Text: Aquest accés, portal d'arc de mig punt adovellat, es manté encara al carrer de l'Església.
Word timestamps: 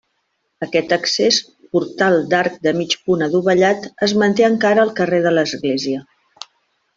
Aquest 0.67 0.93
accés, 0.95 1.35
portal 1.75 2.17
d'arc 2.31 2.55
de 2.67 2.73
mig 2.77 2.95
punt 3.09 3.21
adovellat, 3.29 3.85
es 4.09 4.17
manté 4.23 4.47
encara 4.49 4.87
al 4.87 4.93
carrer 5.03 5.21
de 5.27 5.35
l'Església. 5.41 6.03